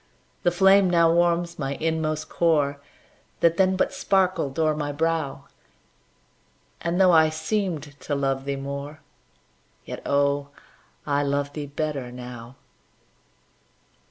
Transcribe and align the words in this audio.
The 0.41 0.49
flame 0.49 0.89
now 0.89 1.13
warms 1.13 1.59
my 1.59 1.75
inmost 1.75 2.27
core, 2.27 2.81
That 3.41 3.57
then 3.57 3.75
but 3.75 3.93
sparkled 3.93 4.57
o'er 4.57 4.75
my 4.75 4.91
brow, 4.91 5.45
And, 6.81 6.99
though 6.99 7.11
I 7.11 7.29
seemed 7.29 7.83
to 7.99 8.15
love 8.15 8.45
thee 8.45 8.55
more, 8.55 9.01
Yet, 9.85 10.01
oh, 10.03 10.49
I 11.05 11.21
love 11.21 11.53
thee 11.53 11.67
better 11.67 12.11
now. 12.11 12.55